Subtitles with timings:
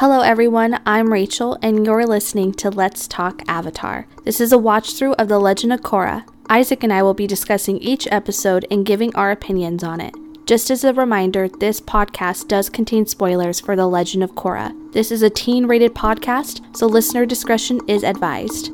[0.00, 0.80] Hello, everyone.
[0.86, 4.06] I'm Rachel, and you're listening to Let's Talk Avatar.
[4.24, 6.26] This is a watch through of The Legend of Korra.
[6.48, 10.14] Isaac and I will be discussing each episode and giving our opinions on it.
[10.46, 14.74] Just as a reminder, this podcast does contain spoilers for The Legend of Korra.
[14.94, 18.70] This is a teen rated podcast, so listener discretion is advised.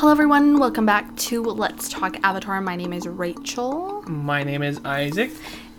[0.00, 0.58] Hello, everyone.
[0.58, 2.62] Welcome back to Let's Talk Avatar.
[2.62, 4.00] My name is Rachel.
[4.08, 5.30] My name is Isaac.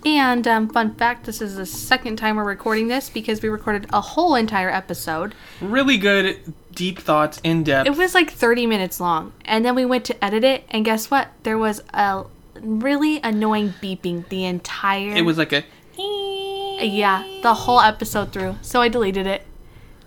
[0.05, 3.88] And um, fun fact this is the second time we're recording this because we recorded
[3.91, 5.34] a whole entire episode.
[5.59, 7.88] Really good, deep thoughts, in depth.
[7.88, 9.34] It was like 30 minutes long.
[9.44, 11.30] And then we went to edit it, and guess what?
[11.41, 12.25] There was a
[12.61, 15.16] really annoying beeping the entire.
[15.16, 15.63] It was like a.
[15.97, 18.58] Yeah, the whole episode through.
[18.61, 19.47] So I deleted it.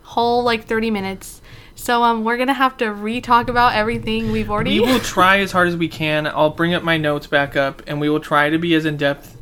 [0.02, 1.40] Whole like 30 minutes.
[1.74, 4.80] So um, we're gonna have to re-talk about everything we've already.
[4.80, 6.26] We will try as hard as we can.
[6.26, 8.96] I'll bring up my notes back up, and we will try to be as in
[8.96, 9.36] depth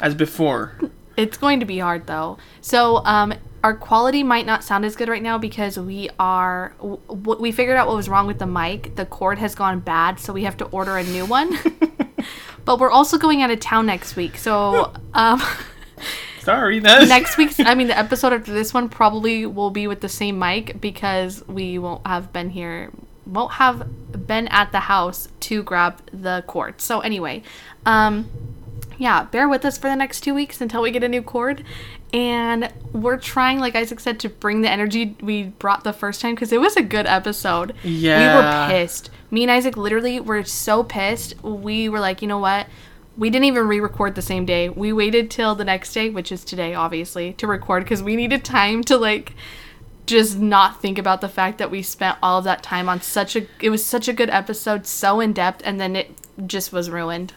[0.00, 0.78] as before.
[1.16, 2.38] It's going to be hard though.
[2.60, 7.40] So um, our quality might not sound as good right now because we are w-
[7.40, 8.96] we figured out what was wrong with the mic.
[8.96, 11.56] The cord has gone bad, so we have to order a new one.
[12.64, 15.42] but we're also going out of town next week, so um,
[16.44, 20.00] Sorry, that's next week's I mean the episode after this one probably will be with
[20.00, 22.90] the same mic because we won't have been here
[23.26, 26.80] won't have been at the house to grab the cord.
[26.80, 27.42] So anyway,
[27.86, 28.30] um
[28.98, 31.64] yeah, bear with us for the next 2 weeks until we get a new cord
[32.12, 36.36] and we're trying like Isaac said to bring the energy we brought the first time
[36.36, 37.74] cuz it was a good episode.
[37.82, 38.18] Yeah.
[38.18, 39.10] We were pissed.
[39.30, 41.42] Me and Isaac literally were so pissed.
[41.42, 42.66] We were like, "You know what?
[43.16, 44.68] We didn't even re-record the same day.
[44.68, 48.44] We waited till the next day, which is today, obviously, to record because we needed
[48.44, 49.34] time to like
[50.06, 53.36] just not think about the fact that we spent all of that time on such
[53.36, 53.46] a.
[53.60, 56.14] It was such a good episode, so in depth, and then it
[56.46, 57.32] just was ruined.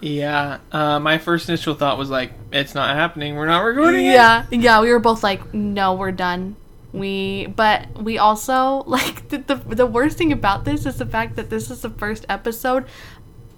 [0.00, 0.58] Yeah.
[0.70, 3.36] Uh, my first initial thought was like, it's not happening.
[3.36, 4.12] We're not recording it.
[4.12, 6.56] Yeah, yeah, we were both like, no, we're done.
[6.92, 11.36] We, but we also like the, the the worst thing about this is the fact
[11.36, 12.86] that this is the first episode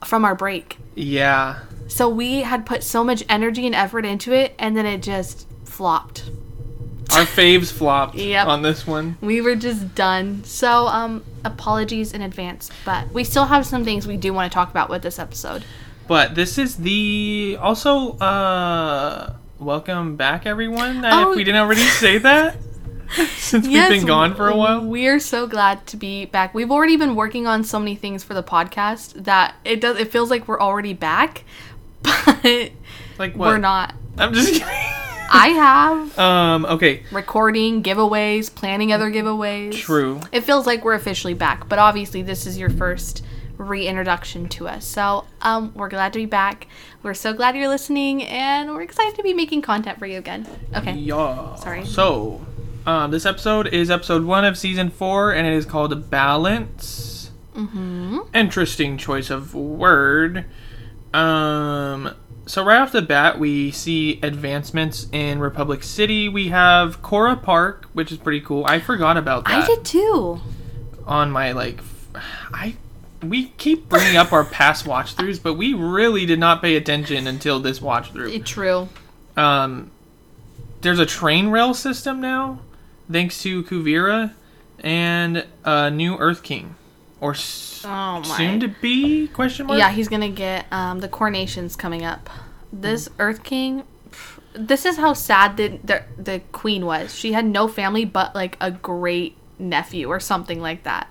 [0.07, 0.79] from our break.
[0.95, 1.61] Yeah.
[1.89, 5.47] So we had put so much energy and effort into it, and then it just
[5.65, 6.31] flopped.
[7.13, 8.47] Our faves flopped Yep.
[8.47, 9.17] on this one.
[9.21, 10.43] We were just done.
[10.45, 14.55] So, um, apologies in advance, but we still have some things we do want to
[14.55, 15.65] talk about with this episode.
[16.09, 21.05] But this is the also uh welcome back everyone.
[21.05, 21.31] Oh.
[21.31, 22.57] If we didn't already say that
[23.37, 24.85] since we've been gone for a while.
[24.85, 26.55] We're so glad to be back.
[26.55, 29.99] We've already been working on so many things for the podcast that it does.
[29.99, 31.45] It feels like we're already back,
[32.03, 32.73] but
[33.19, 33.49] Like what?
[33.49, 33.95] we're not.
[34.19, 34.67] I'm just kidding.
[35.29, 37.03] I have um okay.
[37.13, 39.75] recording giveaways, planning other giveaways.
[39.75, 40.21] True.
[40.33, 43.25] It feels like we're officially back, but obviously this is your first
[43.59, 44.85] reintroduction to us.
[44.85, 46.67] So, um, we're glad to be back.
[47.03, 50.47] We're so glad you're listening, and we're excited to be making content for you again.
[50.75, 50.93] Okay.
[50.93, 51.55] Yeah.
[51.57, 51.85] Sorry.
[51.87, 52.45] So,
[52.87, 57.31] um, this episode is episode one of season four, and it is called Balance.
[57.55, 58.19] Mm-hmm.
[58.35, 60.45] Interesting choice of word.
[61.13, 62.15] Um,
[62.47, 66.29] so right off the bat, we see advancements in Republic City.
[66.29, 68.65] We have Korra Park, which is pretty cool.
[68.67, 70.41] I forgot about that I did too.
[71.07, 71.81] on my like.
[72.15, 72.77] I
[73.23, 77.27] we keep bringing up our past watch throughs, but we really did not pay attention
[77.27, 78.39] until this watch through.
[78.41, 78.89] True.
[79.37, 79.91] Um,
[80.83, 82.61] there's a train rail system now,
[83.11, 84.33] thanks to Kuvira
[84.81, 86.75] and a new Earth King,
[87.21, 88.23] or s- Oh my.
[88.23, 89.79] soon to be question mark.
[89.79, 92.29] Yeah, he's gonna get um, the coronations coming up.
[92.73, 93.13] This mm.
[93.19, 93.85] Earth King.
[94.11, 97.15] pff, This is how sad the, the the queen was.
[97.15, 101.09] She had no family but like a great nephew or something like that,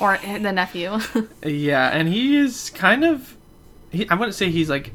[0.00, 0.98] or eh, the nephew.
[1.44, 3.36] Yeah, and he is kind of.
[3.92, 4.92] He, I wouldn't say he's like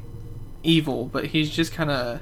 [0.62, 2.20] evil, but he's just kind of.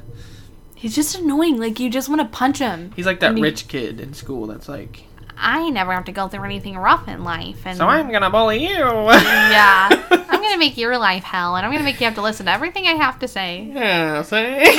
[0.81, 1.59] He's just annoying.
[1.59, 2.93] Like you just want to punch him.
[2.97, 5.05] He's like that And he- rich kid in school that's like,
[5.37, 8.63] I never have to go through anything rough in life, and so I'm gonna bully
[8.63, 8.69] you.
[8.79, 12.47] yeah, I'm gonna make your life hell, and I'm gonna make you have to listen
[12.47, 13.71] to everything I have to say.
[13.75, 14.79] Yeah, say.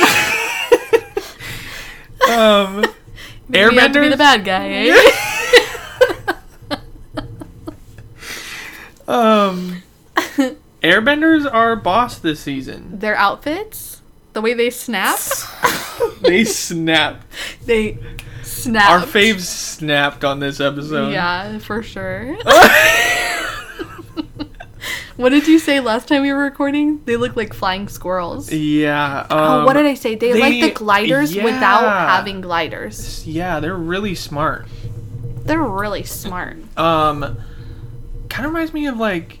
[2.30, 2.84] um,
[3.48, 4.68] You have to be the bad guy.
[4.68, 5.10] Eh?
[9.08, 9.82] Um,
[10.82, 12.98] Airbenders are boss this season.
[13.00, 14.00] Their outfits,
[14.32, 15.18] the way they snap,
[16.22, 17.26] They snapped.
[17.66, 17.98] they
[18.42, 18.90] snap.
[18.90, 21.12] Our faves snapped on this episode.
[21.12, 22.36] Yeah, for sure.
[25.16, 27.02] what did you say last time we were recording?
[27.04, 28.52] They look like flying squirrels.
[28.52, 29.26] Yeah.
[29.30, 30.14] oh, um, what did I say?
[30.14, 33.26] They, like the gliders without having gliders.
[33.26, 34.66] Yeah, they're really smart.
[35.44, 36.56] They're really smart.
[36.78, 37.38] Um,
[38.28, 39.40] kind of reminds me of like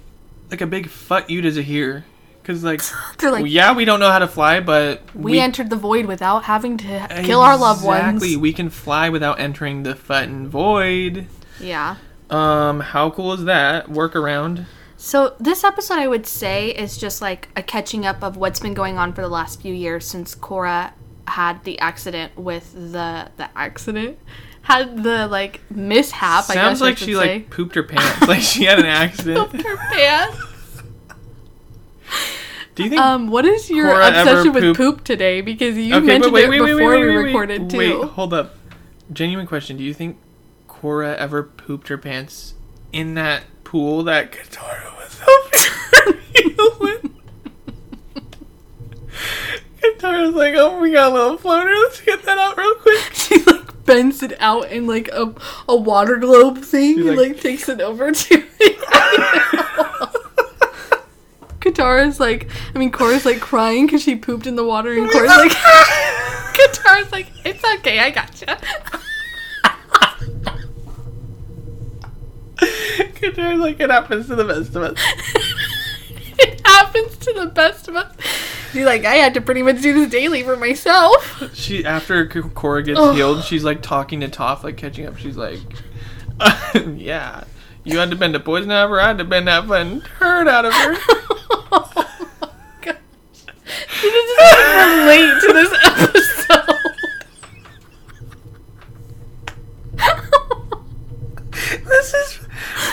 [0.50, 2.02] like a big fuck you to Zaheer.
[2.42, 2.82] Because, like,
[3.18, 6.44] They're like, yeah, we don't know how to fly, but we, entered the void without
[6.44, 8.22] having to kill our loved ones.
[8.22, 8.36] Exactly.
[8.36, 11.26] We can fly without entering the Futton Void.
[11.60, 11.96] Yeah.
[12.30, 13.86] Um, how cool is that?
[13.86, 14.66] Workaround.
[14.96, 18.74] So this episode, I would say, is just like a catching up of what's been
[18.74, 20.92] going on for the last few years since Korra
[21.28, 24.18] had the accident with the the accident
[24.62, 26.48] had the like mishap.
[26.48, 27.18] I Sounds guess I like should she say.
[27.18, 28.26] like pooped her pants.
[28.28, 29.50] like she had an accident.
[29.50, 30.36] Pooped her pants.
[32.74, 33.02] Do you think?
[33.02, 35.42] Um, what is your Korra obsession with poop- today?
[35.42, 37.70] Because you okay, mentioned but wait, it wait, wait, before wait, wait, we recorded wait,
[37.70, 38.00] too.
[38.00, 38.54] Wait, hold up.
[39.12, 39.76] Genuine question.
[39.76, 40.16] Do you think
[40.68, 42.54] Korra ever pooped her pants
[42.92, 45.68] in that pool that Katara was helping?
[49.82, 51.70] Katara's like, oh, we got a little floater.
[51.74, 53.00] Let's get that out real quick.
[53.12, 55.34] she like bends it out in like a,
[55.68, 58.42] a water globe thing She's and like- like takes it over to
[61.72, 65.28] Katara's like, I mean, Korra's like crying because she pooped in the water, and Korra's
[65.28, 65.52] like,
[66.54, 68.46] Katara's like, it's okay, I gotcha.
[72.56, 74.98] Katara's like, it happens to the best of us.
[76.38, 78.14] it happens to the best of us.
[78.72, 81.42] You're like, I had to pretty much do this daily for myself.
[81.54, 85.18] She after Korra gets healed, she's like talking to Toph, like catching up.
[85.18, 85.58] She's like,
[86.74, 87.44] "Yeah,
[87.84, 89.00] you had to bend a poison out of her.
[89.00, 90.96] I had to bend that fucking turd out of her."
[91.74, 91.92] oh
[92.40, 92.48] my
[92.80, 92.96] gosh.
[93.90, 96.78] You just relate to this episode.
[101.84, 102.38] this is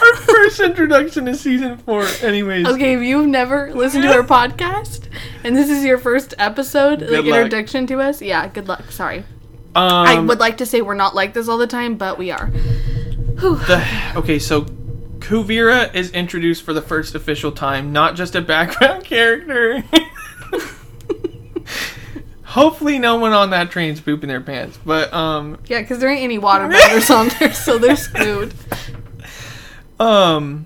[0.02, 2.04] our first introduction to season four.
[2.22, 5.08] Anyways, Okay, if you've never listened to our podcast
[5.44, 7.38] and this is your first episode, like luck.
[7.38, 8.92] introduction to us, yeah, good luck.
[8.92, 9.20] Sorry.
[9.76, 12.32] um, I would like to say we're not like this all the time, but we
[12.32, 12.48] are.
[12.48, 13.56] Whew.
[13.56, 13.86] the
[14.18, 14.40] okay.
[14.40, 14.64] So
[15.20, 19.84] Kuvira is introduced for the first official time, not just a background character.
[22.50, 24.80] Hopefully, no one on that train's pooping their pants.
[24.84, 28.54] But um, Yeah, because there ain't any water bottles on there, so they're screwed.
[30.00, 30.66] Um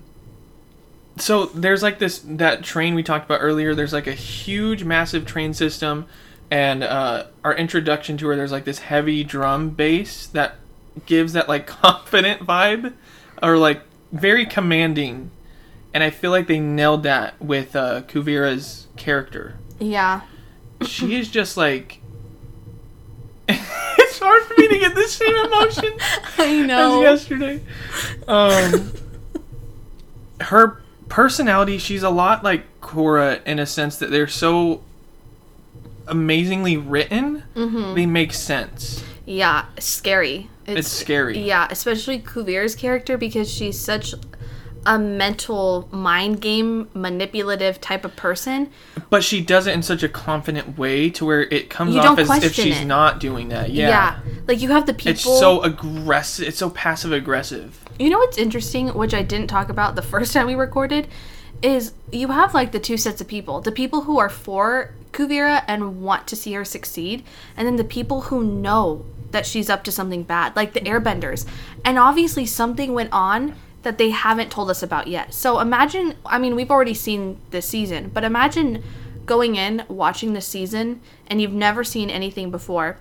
[1.16, 5.26] so there's like this that train we talked about earlier, there's like a huge massive
[5.26, 6.06] train system
[6.50, 10.56] and uh our introduction to her there's like this heavy drum bass that
[11.06, 12.92] gives that like confident vibe
[13.42, 13.82] or like
[14.12, 15.30] very commanding.
[15.92, 19.56] And I feel like they nailed that with uh Kuvira's character.
[19.78, 20.22] Yeah.
[20.86, 22.00] She is just like
[23.48, 25.92] it's hard for me to get the same emotion
[26.38, 27.02] I know.
[27.02, 27.62] as yesterday.
[28.26, 28.92] Um,
[30.40, 34.82] her personality, she's a lot like Korra in a sense that they're so
[36.06, 37.42] amazingly written.
[37.54, 37.94] Mm-hmm.
[37.94, 39.04] They make sense.
[39.26, 40.48] Yeah, scary.
[40.66, 41.38] It's, scary.
[41.38, 44.14] Yeah, especially Kuvira's character because she's such
[44.86, 48.70] a mental mind game manipulative type of person.
[49.10, 52.18] But she does it in such a confident way to where it comes You off
[52.18, 52.84] as if she's it.
[52.84, 53.70] not doing that.
[53.70, 53.88] Yeah.
[53.88, 54.18] Yeah.
[54.46, 56.48] Like you have the people It's so aggressive.
[56.48, 57.80] It's so passive aggressive.
[57.98, 61.08] You know what's interesting, which I didn't talk about the first time we recorded,
[61.62, 63.60] is you have like the two sets of people.
[63.60, 67.24] The people who are for Kuvira and want to see her succeed,
[67.56, 71.46] and then the people who know that she's up to something bad, like the airbenders.
[71.84, 75.32] And obviously something went on that they haven't told us about yet.
[75.32, 78.82] So imagine, I mean, we've already seen this season, but imagine
[79.26, 82.98] going in, watching the season, and you've never seen anything before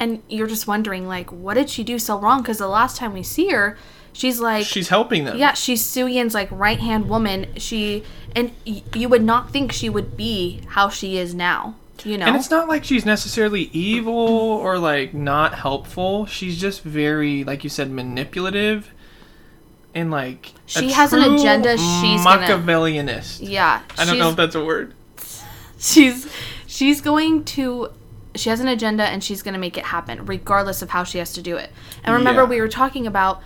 [0.00, 3.12] and you're just wondering like what did she do so wrong because the last time
[3.12, 3.76] we see her
[4.12, 5.36] she's like She's helping them.
[5.36, 8.04] yeah she's Suyin's like right hand woman she
[8.36, 12.26] and y- you would not think she would be how she is now you know
[12.26, 16.26] And it's not like she's necessarily evil or like not helpful.
[16.26, 18.92] She's just very, like you said, manipulative
[19.98, 23.38] and like She has an agenda, she's gonna- Machiavellianist.
[23.40, 24.94] yeah I don't know if that's a word.
[25.78, 26.30] she's
[26.66, 27.90] she's going to
[28.34, 31.18] she has an agenda and she's going to make it happen regardless of how she
[31.18, 31.70] has to do it
[32.04, 32.48] and remember Yeah.
[32.48, 33.40] we were talking about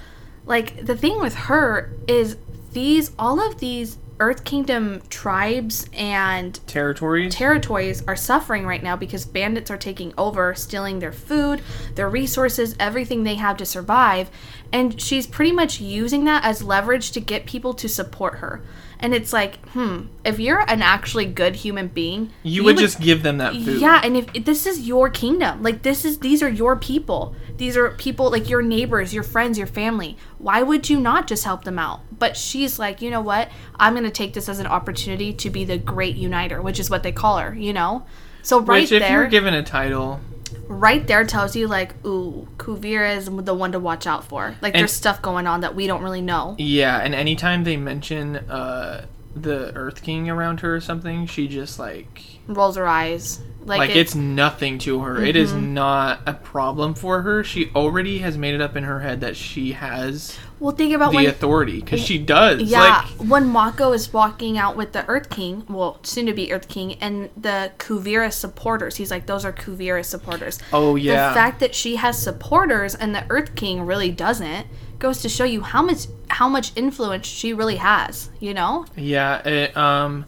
[0.45, 2.37] like the thing with her is
[2.73, 7.35] these all of these earth kingdom tribes and Territories.
[7.35, 11.61] territories are suffering right now because bandits are taking over, stealing their food,
[11.97, 14.31] their resources, everything they have to survive.
[14.73, 18.63] And she's pretty much using that as leverage to get people to support her.
[19.01, 23.25] And it's like, hmm, if you're an actually good human being, you, would just give
[23.25, 23.81] them that food.
[23.81, 27.35] yeah, and if, if this is your kingdom, like this is these are your people.
[27.57, 30.17] These are people like your neighbors, your friends, your family.
[30.39, 32.01] Why would you not just help them out?
[32.19, 33.51] But she's like, you know what?
[33.77, 36.91] I'm going to take this as an opportunity to be the great uniter, which is
[36.91, 38.05] what they call her, you know?
[38.43, 40.21] So right Which, if there, you're given a title,
[40.67, 44.57] right there tells you like, ooh, Kuvira is the one to watch out for.
[44.61, 46.57] Like And- there's stuff going on that we don't really know.
[46.59, 46.99] yeah.
[46.99, 49.07] And anytime they mention uh,
[49.37, 53.41] the Earth King around her or something, she just like Rolls her eyes.
[53.65, 55.23] Like, like, it- it's nothing to her.
[55.23, 55.75] It is Mm-hmm.
[55.75, 57.45] not a problem for her.
[57.45, 61.11] She already has made it up in her head that she has well, think about
[61.11, 62.63] the when authority because she does.
[62.63, 66.53] Yeah, Like when Mako is walking out with the Earth King, well, soon to be
[66.53, 70.59] Earth King, and the Kuvira supporters, he's like, those are Kuvira supporters.
[70.73, 71.29] oh yeah.
[71.31, 74.67] The fact that she has supporters and the Earth King really doesn't
[74.99, 78.31] goes to show you how much how much influence she really has.
[78.41, 78.87] You know?
[78.97, 80.27] Yeah, it, um,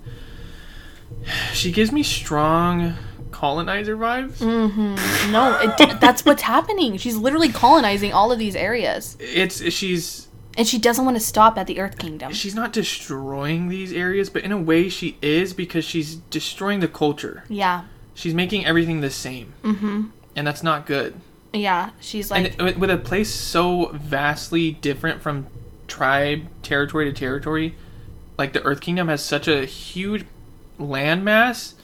[1.52, 2.94] she gives me strong
[3.34, 4.36] colonizer vibes.
[4.38, 5.32] Mm.
[5.32, 6.96] No, it, that's what's happening.
[6.96, 11.58] She's literally colonizing all of these areas, It's she's and she doesn't want to stop
[11.58, 12.32] at the Earth Kingdom.
[12.32, 16.86] she's not destroying these areas, but in a way she is because she's destroying the
[16.88, 17.42] culture.
[17.48, 20.02] Yeah, She's making everything the same, mm-hmm.
[20.36, 21.14] and that's not good.
[21.52, 21.90] yeah.
[22.00, 25.48] She's like, and with a place so vastly different from
[25.88, 27.74] tribe territory to territory,
[28.38, 30.24] like the Earth Kingdom has such a huge
[30.78, 31.74] landmass,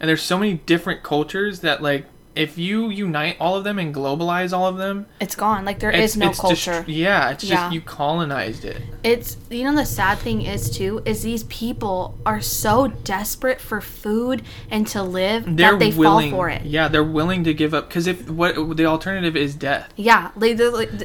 [0.00, 3.94] and there's so many different cultures that like if you unite all of them and
[3.94, 5.64] globalize all of them, it's gone.
[5.64, 6.84] Like there is no it's just- culture.
[6.90, 7.70] yeah, it's just Yeah.
[7.70, 8.82] you colonized it.
[9.02, 13.80] It's you know the sad thing is too is these people are so desperate for
[13.80, 16.62] food and to live They're that they willing, fall for it.
[16.64, 19.92] yeah, they're willing to give up because if what the alternative is death.
[19.96, 20.58] Yeah, like-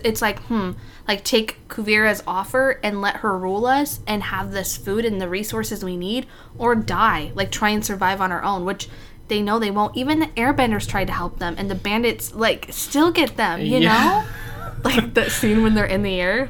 [0.04, 0.72] it's like hmm,
[1.08, 5.28] like take Kuvira's offer and let her rule us and have this food and the
[5.30, 6.26] resources we need,
[6.58, 8.88] or die, like try and survive on our own, which
[9.30, 9.96] they know they won't.
[9.96, 13.62] Even the Airbenders tried to help them, and the bandits like still get them.
[13.62, 13.94] You Yeah.
[13.94, 16.50] know, like that scene when they're in the air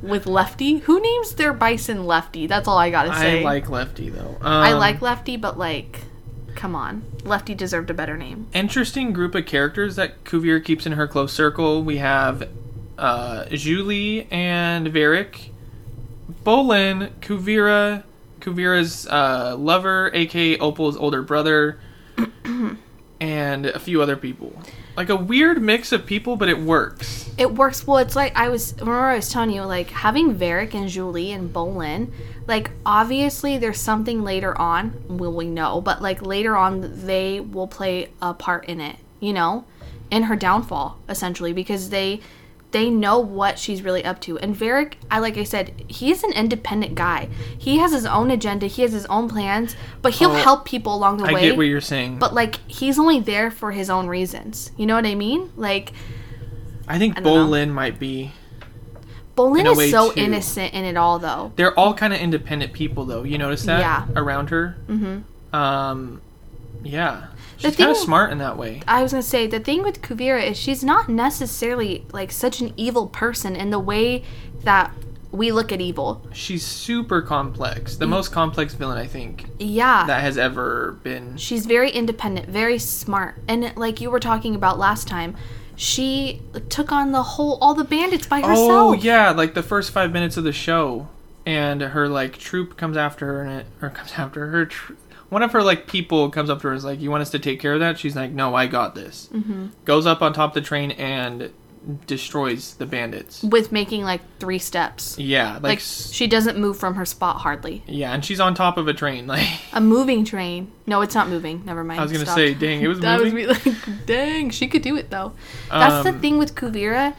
[0.00, 0.78] with Lefty.
[0.78, 2.46] Who names their bison Lefty?
[2.46, 3.40] That's all I gotta say.
[3.40, 4.36] I like Lefty though.
[4.40, 6.00] I Um, like Lefty, but like,
[6.56, 8.46] come on, Lefty deserved a better name.
[8.54, 11.82] interesting group of characters that Kuvir keeps in her close circle.
[11.84, 12.48] We have
[12.98, 15.50] uh, Zhu Li and Varrick,
[16.44, 18.02] Bolin, Kuvira,
[18.40, 21.78] Kuvira's uh, lover, aka Opal's older brother,
[23.52, 24.52] and a few other people.
[24.96, 27.30] Like a weird mix of people, but it works.
[27.38, 27.98] It works well.
[27.98, 31.30] It's like I was remember I was telling you like having Varrick and Zhu Li
[31.30, 32.12] and Bolin.
[32.46, 35.04] Like obviously there's something later on.
[35.08, 35.80] Will we know?
[35.80, 38.96] But like later on they will play a part in it.
[39.20, 39.64] You know,
[40.10, 42.20] in her downfall essentially because they
[42.72, 44.38] they know what she's really up to.
[44.38, 47.28] And Varrick, I like I said, he's an independent guy.
[47.56, 48.66] He has his own agenda.
[48.66, 51.40] He has his own plans, but he'll Oh, help people along the I way.
[51.42, 52.18] get what you're saying.
[52.18, 54.72] but like he's only there for his own reasons.
[54.76, 55.52] You know what I mean?
[55.56, 55.92] Like
[56.88, 57.46] I think know.
[57.46, 58.32] Bolin might be.
[59.36, 60.20] Bolin is so too.
[60.20, 61.52] innocent in it all, though.
[61.56, 63.22] They're all kind of independent people, though.
[63.22, 64.06] You notice that Yeah.
[64.14, 64.76] around her.
[64.88, 65.56] Mm-hmm.
[65.56, 66.20] Um,
[66.82, 67.28] yeah,
[67.62, 68.82] she's kind of smart in that way.
[68.86, 72.72] I was gonna say the thing with Kuvira is she's not necessarily like such an
[72.76, 74.22] evil person in the way
[74.64, 74.92] that
[75.30, 76.20] we look at evil.
[76.32, 77.94] She's super complex.
[77.94, 77.98] Mm.
[78.00, 80.04] The most complex villain I think Yeah.
[80.06, 81.38] that has ever been.
[81.38, 83.36] She's very independent, very smart.
[83.48, 85.34] And like you were talking about last time,
[85.74, 88.68] she took on the whole all the bandits by herself.
[88.70, 91.08] Oh yeah, like the first five minutes of the show,
[91.46, 94.66] and her like troop comes after her, and it or comes after her.
[94.66, 94.92] Tr-
[95.32, 97.30] one of her like people comes up to her and is like, "You want us
[97.30, 99.66] to take care of that?" She's like, "No, I got this." Mm-hmm.
[99.84, 101.50] Goes up on top of the train and
[102.06, 103.42] destroys the bandits.
[103.42, 105.18] With making like three steps.
[105.18, 107.82] Yeah, like, Like she doesn't move from her spot hardly.
[107.86, 109.26] yeah, and she's on top of a train.
[109.32, 110.70] Like A moving train.
[110.86, 111.64] No, it's not moving.
[111.64, 111.98] Never mind.
[111.98, 112.36] I was gonna Stop.
[112.36, 113.46] say, dang, it was That moving.
[113.48, 115.32] was me like, dang, she could do it though.
[115.70, 117.14] That's the Um, thing with Kuvira,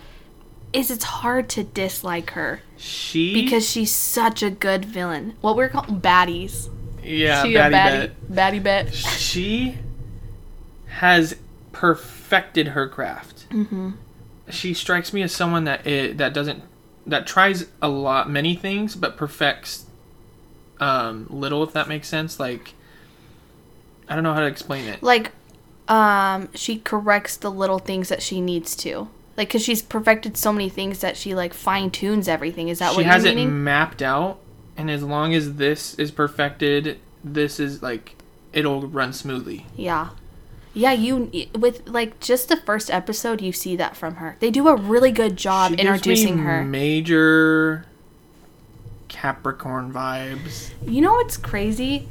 [0.71, 5.35] is it's hard to dislike her she because she's such a good villain.
[5.41, 6.69] What we're calling baddies.
[7.03, 8.11] Yeah, she Batty a Bet.
[8.29, 8.93] baddie, baddie bet.
[8.93, 9.77] she
[10.87, 11.35] has
[11.71, 13.49] perfected her craft.
[13.49, 13.91] Mm-hmm.
[14.49, 16.63] She strikes me as someone that it, that doesn't
[17.05, 19.85] that tries a lot many things but perfects
[20.79, 21.63] um, little.
[21.63, 22.73] If that makes sense, like
[24.07, 25.01] I don't know how to explain it.
[25.01, 25.31] Like,
[25.87, 29.09] um, she corrects the little things that she needs to.
[29.35, 32.69] Like, cause she's perfected so many things that she like fine tunes everything.
[32.69, 34.39] Is that She what has you're it mapped out,
[34.77, 38.15] and as long as this is perfected, this is like
[38.51, 39.65] it'll run smoothly.
[39.75, 40.09] Yeah.
[40.75, 44.37] Yeah, you with like just the first episode, you see that from her.
[44.39, 46.63] They do a really good job She introducing her.
[46.63, 47.85] Major
[49.07, 50.71] Capricorn vibes.
[50.85, 52.07] You know what's crazy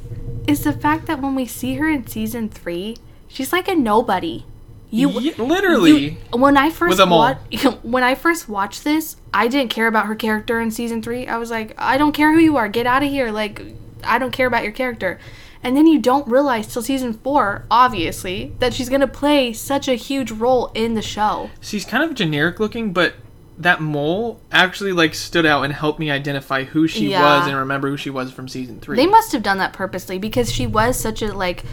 [0.47, 2.95] is the fact that when we see her in season three,
[3.27, 4.45] she's like a nobody.
[4.95, 5.91] You Ye- literally.
[6.31, 7.33] you- when I first wa-
[7.81, 11.25] when I first watched this, I didn't care about her character in season three.
[11.25, 13.31] I was like, I don't care who you are, get out of here.
[13.31, 13.61] Like,
[14.03, 15.19] I don't care about your character.
[15.63, 19.95] And then you don't realize till season four, obviously, that she's gonna play such a
[19.95, 21.49] huge role in the show.
[21.59, 23.13] She's kind of generic looking, but
[23.57, 27.21] that mole actually like stood out and helped me identify who she Yeah.
[27.39, 28.95] was and remember who she was from season three.
[28.97, 31.63] They must have done that purposely because she was such a like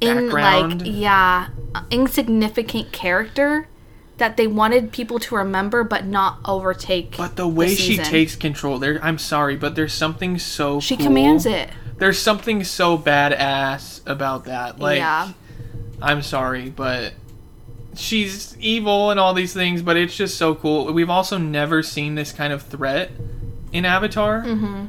[0.00, 1.48] in like yeah,
[1.90, 3.68] insignificant character
[4.18, 7.16] that they wanted people to remember but not overtake.
[7.16, 9.02] but the way she takes control, there.
[9.02, 10.80] I'm sorry, but there's something so.
[10.80, 11.06] she cool.
[11.06, 11.70] commands it.
[11.98, 14.78] There's something so badass about that.
[14.78, 15.32] Like, yeah.
[16.00, 17.14] I'm sorry, but
[17.96, 20.92] she's evil and all these things, but it's just so cool.
[20.92, 23.10] We've also never seen this kind of threat
[23.72, 24.42] in Avatar.
[24.42, 24.86] Mm-hmm.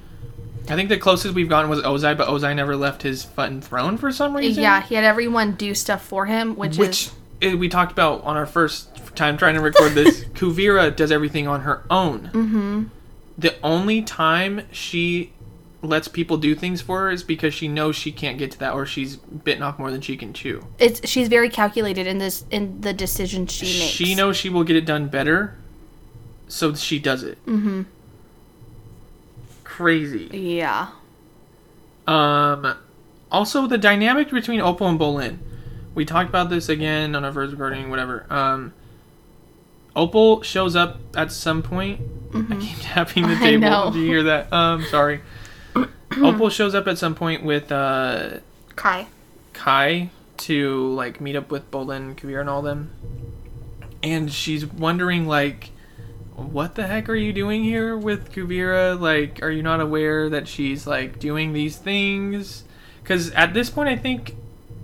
[0.69, 3.97] I think the closest we've gotten was Ozai, but Ozai never left his fucking throne
[3.97, 4.61] for some reason.
[4.61, 7.09] Yeah, he had everyone do stuff for him, which, Which
[7.41, 10.23] is we talked about on our first time trying to record this.
[10.35, 12.29] Kuvira does everything on her own.
[12.33, 12.83] Mm-hmm.
[13.37, 15.33] The only time she
[15.81, 18.73] lets people do things for her is because she knows she can't get to that
[18.73, 20.65] or she's bitten off more than she can chew.
[20.77, 23.91] it's she's very calculated in this in the decisions she makes.
[23.91, 25.57] She knows she will get it done better,
[26.47, 27.43] so she does it.
[27.45, 27.83] Mm-hmm.
[29.79, 30.27] Crazy.
[30.33, 30.89] Yeah.
[32.05, 32.75] Um,
[33.31, 35.37] also the dynamic between Opal and Bolin.
[35.95, 38.25] We talked about this again on our first recording, whatever.
[38.29, 38.73] Um,
[39.95, 42.01] Opal shows up at some point.
[42.35, 43.43] I keep tapping the Mm-hmm.
[43.61, 43.91] Table.
[43.91, 44.51] Did you hear that?
[44.51, 45.21] Um, sorry.
[46.17, 48.39] Opal shows up at some point with uh,
[48.75, 49.07] Kai.
[49.53, 50.09] Kai
[50.39, 52.91] to like meet up with Bolin, Kavir, and all them.
[54.03, 55.71] And she's wondering like,
[56.39, 58.99] what the heck are you doing here with Kuvira?
[58.99, 62.63] Like, are you not aware that she's like doing these things?
[63.01, 64.35] Because at this point, I think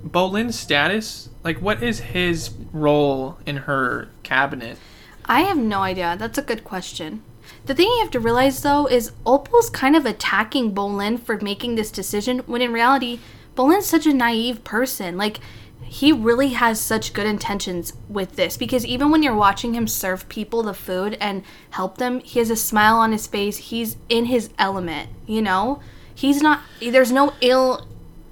[0.05, 4.77] Bolin's status, like, what is his role in her cabinet?
[5.25, 6.15] I have no idea.
[6.17, 7.23] That's a good question.
[7.65, 11.75] The thing you have to realize though is Opal's kind of attacking Bolin for making
[11.75, 13.19] this decision when in reality,
[13.55, 15.17] Bolin's such a naive person.
[15.17, 15.39] Like
[15.87, 20.27] he really has such good intentions with this because even when you're watching him serve
[20.29, 23.57] people the food and help them, he has a smile on his face.
[23.57, 25.81] He's in his element, you know?
[26.13, 27.87] He's not there's no ill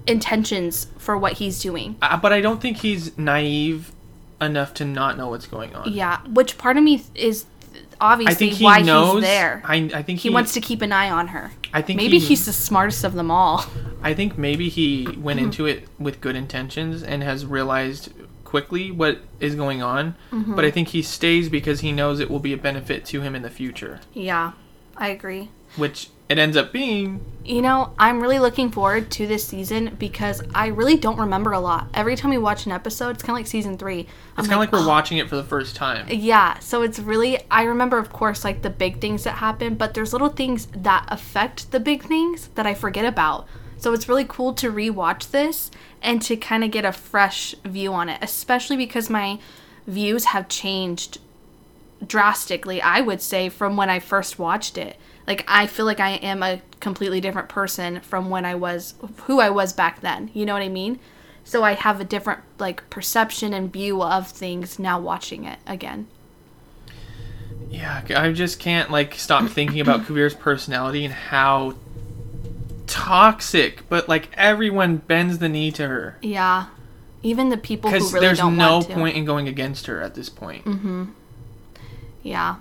[0.07, 1.95] intentions for what he's doing.
[2.01, 3.93] Uh, but I don't think he's naive
[4.41, 5.91] enough to not know what's going on.
[5.91, 7.45] Yeah, which part of me is
[8.01, 9.13] obviously I think he why knows.
[9.15, 9.61] he's there.
[9.65, 11.51] I, I think he wants to keep an eye on her.
[11.73, 13.65] I think Maybe he- he's the smartest of them all.
[14.01, 15.45] I think maybe he went Mm-hmm.
[15.45, 18.11] into it with good intentions and has realized
[18.43, 20.15] quickly what is going on.
[20.31, 20.55] Mm-hmm.
[20.55, 23.33] But I think he stays because he knows it will be a benefit to him
[23.35, 24.51] in the future, Yeah,
[24.97, 25.49] I agree.
[25.75, 27.23] which it ends up being.
[27.45, 31.59] You know, I'm really looking forward to this season because I really don't remember a
[31.59, 31.89] lot.
[31.93, 34.07] Every time we watch an episode, it's kind of like season three.
[34.37, 36.07] It's kind of like we're watching it for the first time.
[36.09, 39.93] Yeah, so it's really I remember of course like the big things that happen, but
[39.93, 43.47] there's little things that affect the big things that I forget about.
[43.77, 45.69] So it's really cool to rewatch this
[46.01, 49.39] and to kind of get a fresh view on it, especially because my
[49.85, 51.19] views have changed
[52.07, 54.97] drastically, I would say, from when I first watched it.
[55.27, 59.39] Like I feel like I am a completely different person from when I was who
[59.39, 60.29] I was back then.
[60.33, 60.99] You know what I mean?
[61.43, 66.07] So I have a different like perception and view of things now watching it again.
[67.69, 71.75] Yeah, I just can't like stop thinking about Kuvir's personality and how
[72.85, 76.67] toxic, but like everyone bends the knee to her Yeah.
[77.23, 78.93] Even the people who really there's don't no want to.
[78.93, 80.65] Point in going against her at this point.
[80.65, 81.05] Mm-hmm.
[82.21, 82.55] Yeah.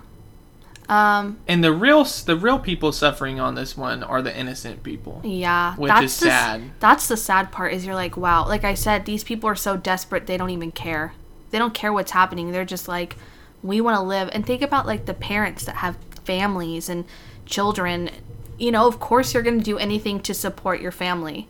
[0.89, 5.21] Um And the real the real people suffering on this one are the innocent people.
[5.23, 6.61] yeah, Which that's is the, sad.
[6.79, 9.77] That's the sad part is you're like, wow, like I said, these people are so
[9.77, 11.13] desperate they don't even care.
[11.51, 12.51] They don't care what's happening.
[12.51, 13.15] They're just like
[13.61, 17.05] we want to live and think about like the parents that have families and
[17.45, 18.09] children.
[18.57, 21.47] You know, of course you're going to do anything to support your family.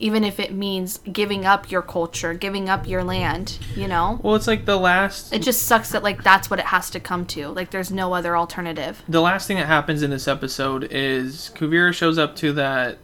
[0.00, 4.20] Even if it means giving up your culture, giving up your land, you know?
[4.22, 7.00] Well, it's like the last It just sucks that like that's what it has to
[7.00, 7.48] come to.
[7.48, 9.02] Like there's no other alternative.
[9.08, 12.98] the last thing that happens in this episode is Kuvira shows up to that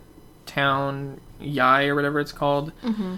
[0.47, 3.17] town Yai or whatever it's called, Mm-hmm.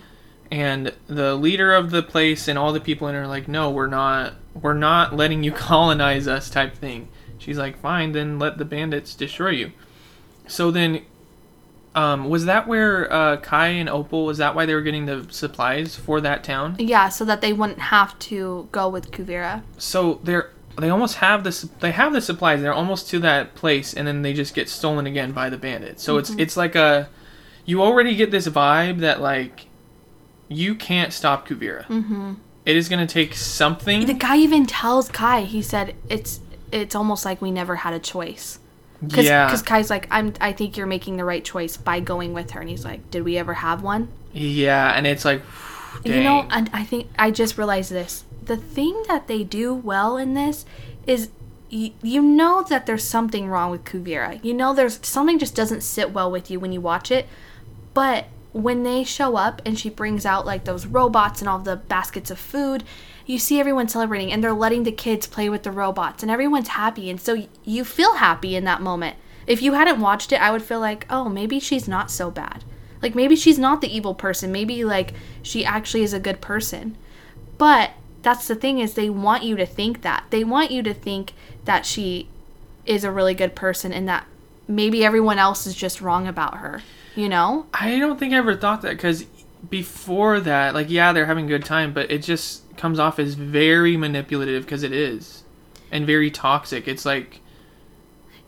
[0.50, 3.70] and the leader of the place and all the people in it are like, "No,
[3.70, 4.34] we're not.
[4.54, 7.08] We're not letting you colonize us." Type thing.
[7.38, 9.72] She's like, "Fine, then let the bandits destroy you."
[10.48, 11.02] So then,
[11.96, 14.26] um, was that where uh, Kai and Opal?
[14.26, 16.76] Was that why they were getting the supplies for that town?
[16.78, 19.62] Yeah, so that they wouldn't have to go with Kuvira.
[19.78, 23.94] so they're they almost have this they have the supplies they're almost to that place
[23.94, 27.08] and then they just get stolen again by the bandits so it's it's like a
[27.64, 29.68] you already get this vibe that like
[30.48, 32.34] you can't stop kuvira mm-hmm.
[32.66, 36.40] is going to take something The guy even tells Kai, he said it's
[36.72, 38.58] it's almost like we never had a choice.
[39.12, 40.32] Cause, yeah Because Kai's like, I'm.
[40.40, 43.24] I think you're making the right choice by going with her, and he's like, Did
[43.24, 44.08] we ever have one?
[44.32, 45.42] yeah and it's like
[46.04, 48.24] You know, and I think I just realized this.
[48.44, 50.64] The thing that they do well in this
[51.06, 51.30] is
[51.68, 54.42] you, you know that there's something wrong with Kuvira.
[54.44, 57.26] You know there's something just doesn't sit well with you when you watch it.
[57.94, 58.26] But
[58.56, 62.30] when they show up and she brings out like those robots and all the baskets
[62.30, 62.82] of food,
[63.26, 66.68] you see everyone celebrating and they're letting the kids play with the robots and everyone's
[66.68, 69.16] happy and so you feel happy in that moment.
[69.46, 72.64] If you hadn't watched it, I would feel like, "Oh, maybe she's not so bad."
[73.02, 74.50] Like maybe she's not the evil person.
[74.50, 76.96] Maybe like she actually is a good person.
[77.58, 77.92] But
[78.22, 80.24] that's the thing is they want you to think that.
[80.30, 82.28] They want you to think that she
[82.86, 84.26] is a really good person and that
[84.66, 86.82] maybe everyone else is just wrong about her.
[87.16, 87.66] You know?
[87.74, 89.24] I don't think I ever thought that because
[89.68, 93.34] before that, like, yeah, they're having a good time, but it just comes off as
[93.34, 95.42] very manipulative because it is,
[95.90, 96.86] and very toxic.
[96.86, 97.40] It's like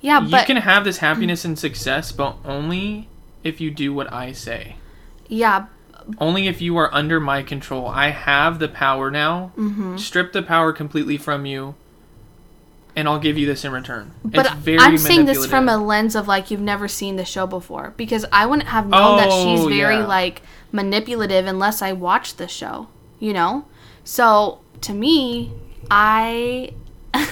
[0.00, 3.08] Yeah, but you but can have this happiness and success, but only
[3.42, 4.76] if you do what I say.
[5.28, 5.66] yeah,
[6.18, 7.86] Only if you are under my control.
[7.88, 9.52] I have the power now.
[9.56, 9.96] Mm-hmm.
[9.96, 11.74] Strip the power completely from you,
[12.98, 14.10] and I'll give you this in return.
[14.24, 17.24] but it's very I'm saying this from a lens of like you've never seen the
[17.24, 20.06] show before because I wouldn't have known that she's Oh, very yeah.
[20.06, 22.88] like manipulative unless I watched the show,
[23.20, 23.66] you know?
[24.02, 25.52] So, to me,
[25.90, 26.72] I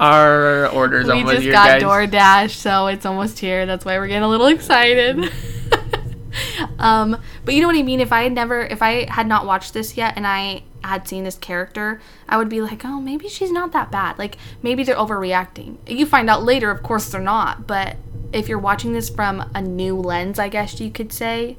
[0.00, 1.82] Our orders we almost just here, got guys.
[1.82, 3.66] DoorDash, so it's almost here.
[3.66, 5.18] That's why we're getting a little excited.
[6.78, 8.00] um, but you know what I mean?
[8.00, 11.24] If I had never, if I had not watched this yet and I had seen
[11.24, 14.18] this character, I would be like, oh, maybe she's not that bad.
[14.18, 15.76] Like, maybe they're overreacting.
[15.86, 17.66] You find out later, of course, they're not.
[17.66, 17.96] But
[18.32, 21.56] if you're watching this from a new lens, I guess you could say,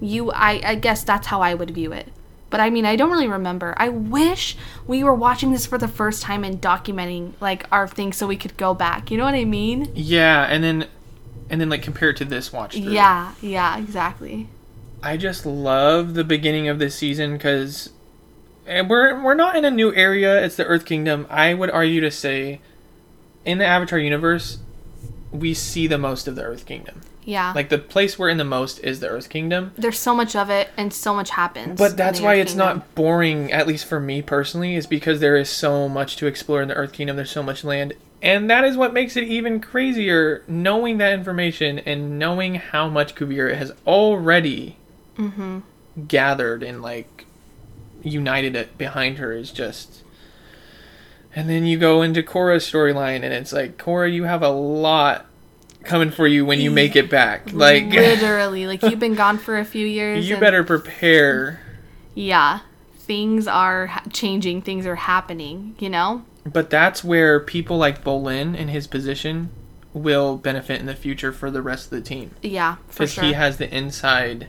[0.00, 2.08] you, I, I guess that's how I would view it.
[2.50, 3.74] But I mean, I don't really remember.
[3.76, 4.56] I wish
[4.86, 8.36] we were watching this for the first time and documenting like our things so we
[8.36, 9.10] could go back.
[9.10, 9.90] You know what I mean?
[9.94, 10.88] Yeah, and then
[11.48, 12.92] and then like compare it to this watch through.
[12.92, 14.48] Yeah, yeah, exactly.
[15.02, 17.90] I just love the beginning of this season because
[18.88, 20.42] we're we're not in a new area.
[20.44, 21.26] It's the Earth Kingdom.
[21.28, 22.60] I would argue to say,
[23.44, 24.58] in the Avatar universe,
[25.32, 27.00] we see the most of the Earth Kingdom.
[27.24, 27.52] Yeah.
[27.54, 29.72] Like the place we're in the most is the Earth Kingdom.
[29.76, 31.78] There's so much of it and so much happens.
[31.78, 32.78] But that's why Earth it's Kingdom.
[32.78, 36.62] not boring, at least for me personally, is because there is so much to explore
[36.62, 37.16] in the Earth Kingdom.
[37.16, 37.92] There's so much land.
[38.22, 43.14] And that is what makes it even crazier, knowing that information and knowing how much
[43.14, 44.76] Kuvira has already
[45.18, 45.58] Mm-hmm.
[46.08, 47.26] gathered and like
[48.02, 50.02] united it behind her is just.
[51.34, 55.26] And then you go into Korra's storyline, and it's like, Korra, you have a lot
[55.84, 57.50] coming for you when you make it back.
[57.52, 60.28] Like, literally, like you've been gone for a few years.
[60.28, 61.60] you better prepare.
[62.14, 62.60] Yeah,
[62.96, 64.62] things are changing.
[64.62, 65.76] Things are happening.
[65.78, 66.24] You know.
[66.44, 69.50] But that's where people like Bolin in his position
[69.92, 73.24] will benefit in the future for the rest of the team Yeah, for because sure.
[73.24, 74.48] he has the inside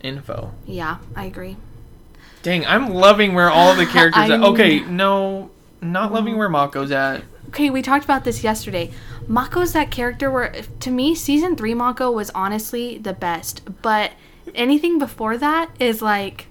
[0.00, 0.52] info.
[0.66, 1.56] yeah, I agree.
[2.42, 4.44] Dang, I'm loving where all of the characters are.
[4.44, 5.50] Okay, no,
[5.80, 7.22] not loving where Mako's at.
[7.48, 8.90] Okay, we talked about this yesterday.
[9.26, 13.82] Mako's that character where, to me, season three Mako was honestly the best.
[13.82, 14.12] But
[14.54, 16.46] anything before that is like,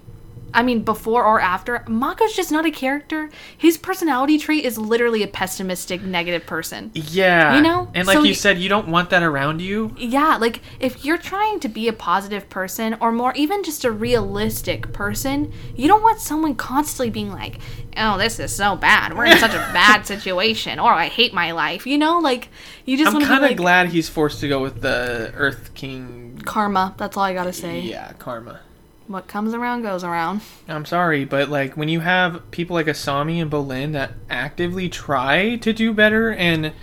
[0.54, 3.30] I mean, before or after, Mako's just not a character.
[3.58, 6.92] His personality trait is literally a pessimistic, negative person.
[6.94, 7.90] Yeah, You know?
[7.94, 9.94] and like So you y- said, you don't want that around you.
[9.98, 13.92] Yeah, like if you're trying to be a positive person or more even just a
[13.92, 17.60] realistic person, you don't want someone constantly being like,
[17.98, 19.16] "Oh, this is so bad.
[19.18, 22.50] We're in such a bad situation," or "I hate my life." You know, like
[22.86, 25.32] you just I'm want to kind of like glad he's forced to go with the
[25.36, 26.42] Earth King.
[26.46, 26.96] karma.
[26.98, 27.82] That's all I got to say.
[27.82, 28.62] Yeah, karma.
[29.10, 30.42] What comes around goes around.
[30.68, 35.56] I'm sorry, but like when you have people like Asami and Bolin that actively try
[35.56, 36.74] to do better, and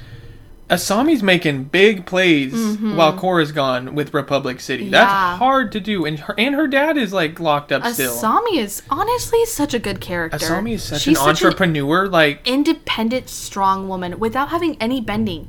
[0.68, 4.86] Asami's making big plays while Korra's gone with Republic City.
[4.86, 4.94] Mm-hmm.
[4.94, 5.04] Yeah.
[5.04, 8.12] That's hard to do, and her and her dad is like locked up still.
[8.12, 10.38] Asami is honestly such a good character.
[10.38, 12.08] Asami is such She's an entrepreneur.
[12.08, 15.48] like independent, strong woman without having any bending.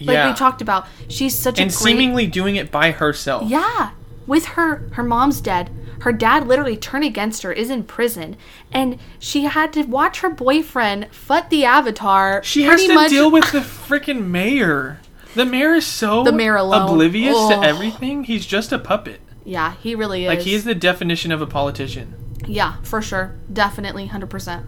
[0.00, 3.48] Like yeah, we talked about, she's such and a great seemingly doing it by herself.
[3.48, 3.92] Yeah.
[4.26, 5.70] With her her mom's dead.
[6.00, 8.36] Her dad literally turned against her, is in prison,
[8.70, 12.42] and she had to watch her boyfriend foot the avatar.
[12.42, 15.00] She has to much- deal with the freaking mayor.
[15.34, 16.82] The mayor is so The mayor alone.
[16.90, 17.50] oblivious Oh.
[17.60, 18.24] to everything.
[18.24, 19.20] He's just a puppet.
[19.44, 20.28] Yeah, he really is.
[20.28, 22.14] Like he is the definition of a politician.
[22.46, 23.34] Yeah, for sure.
[23.52, 24.64] Definitely 100%.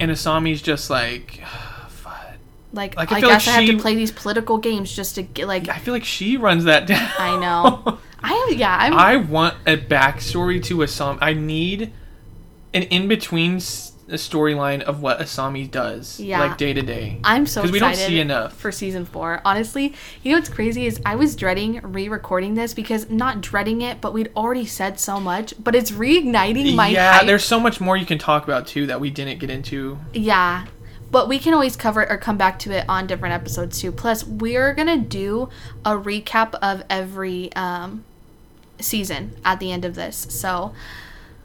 [0.00, 1.42] And Asami's just like,
[2.72, 4.94] Like, Like, I I, feel like guess I have she- to play these political games
[4.94, 7.08] just to get, like, I feel like she runs that down.
[7.18, 7.98] I know.
[8.28, 11.18] I yeah, I'm, I want a backstory to Asami.
[11.20, 11.92] I need
[12.74, 13.60] an in between
[14.08, 16.40] storyline of what Asami does, Yeah.
[16.40, 17.18] like day to day.
[17.24, 18.52] I'm so 'Cause excited we don't see enough.
[18.54, 19.40] for season four.
[19.44, 24.00] Honestly, you know what's crazy is I was dreading re-recording this because not dreading it,
[24.00, 25.54] but we'd already said so much.
[25.58, 27.26] But it's reigniting my yeah, hype.
[27.26, 29.98] there's so much more you can talk about too that we didn't get into.
[30.12, 30.66] Yeah.
[31.08, 33.90] but we can always cover it or come back to it on different episodes too.
[33.92, 35.48] Plus, we're gonna do
[35.84, 38.04] a recap of every um,
[38.80, 40.26] season at the end of this.
[40.30, 40.72] So,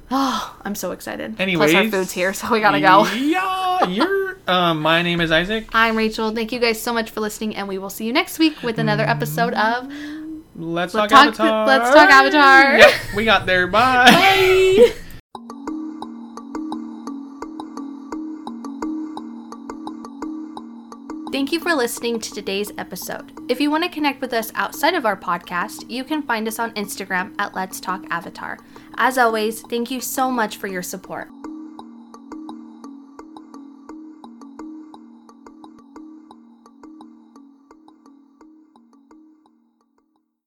[0.10, 1.40] oh, I'm so excited.
[1.40, 3.06] Anyways, Plus, our food's here, so we gotta go.
[3.16, 4.38] Yeah, you're.
[4.48, 5.68] Um, my name is Isaac.
[5.74, 6.34] I'm Rachel.
[6.34, 8.80] Thank you guys so much for listening, and we will see you next week with
[8.80, 9.86] another episode of
[10.56, 11.68] Let's Let's talk talk- Avatar.
[11.68, 12.78] let's talk Avatar.
[12.78, 13.68] Yep, we got there.
[13.68, 14.94] Bye.
[21.32, 23.32] Thank you for listening to today's episode.
[23.50, 26.60] If you want to connect with us outside of our podcast, you can find us
[26.60, 28.58] on Instagram at Let's Talk Avatar.
[28.98, 31.30] As always, thank you so much for your support.